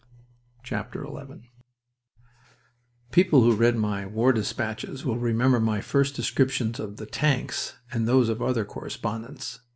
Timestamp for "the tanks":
6.97-7.75